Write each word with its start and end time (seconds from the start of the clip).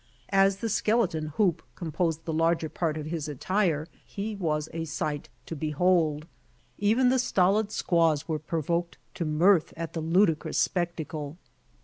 As 0.33 0.57
the 0.57 0.65
skek^ton 0.67 1.33
hoop 1.35 1.61
composed 1.75 2.25
the 2.25 2.33
larger 2.33 2.69
part 2.69 2.97
of 2.97 3.05
his 3.05 3.27
attire 3.27 3.87
he 4.03 4.35
was 4.35 4.67
a 4.73 4.85
sight 4.85 5.29
to 5.45 5.55
behold. 5.55 6.25
Even 6.79 7.09
the 7.09 7.19
stolid 7.19 7.71
squaws 7.71 8.27
were 8.27 8.39
provoked 8.39 8.97
to 9.13 9.25
mirth 9.25 9.75
at 9.77 9.93
the 9.93 10.01
ludicrous 10.01 10.57
spectacle. 10.57 11.37